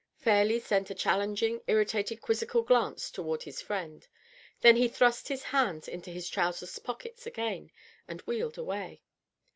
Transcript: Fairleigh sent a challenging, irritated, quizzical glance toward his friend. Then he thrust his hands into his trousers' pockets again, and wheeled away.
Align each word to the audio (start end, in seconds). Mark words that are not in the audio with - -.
Fairleigh 0.17 0.57
sent 0.59 0.89
a 0.89 0.95
challenging, 0.95 1.61
irritated, 1.67 2.21
quizzical 2.21 2.63
glance 2.63 3.11
toward 3.11 3.43
his 3.43 3.61
friend. 3.61 4.07
Then 4.61 4.75
he 4.77 4.87
thrust 4.87 5.27
his 5.27 5.43
hands 5.43 5.87
into 5.87 6.09
his 6.09 6.27
trousers' 6.27 6.79
pockets 6.79 7.27
again, 7.27 7.69
and 8.07 8.19
wheeled 8.21 8.57
away. 8.57 9.03